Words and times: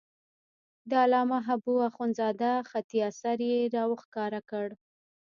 د 0.89 0.91
علامه 1.03 1.39
حبو 1.47 1.75
اخندزاده 1.89 2.51
خطي 2.69 2.99
اثر 3.09 3.37
یې 3.49 3.57
را 3.73 3.83
وښکاره 3.91 4.41
کړ. 4.49 4.67